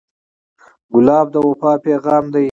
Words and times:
ګلاب 0.93 1.27
د 1.33 1.35
وفا 1.49 1.71
پیغام 1.85 2.25
دی. 2.33 2.39